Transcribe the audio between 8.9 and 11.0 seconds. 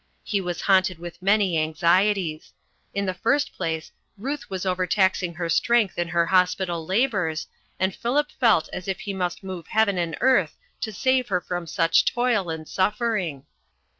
he must move heaven and earth to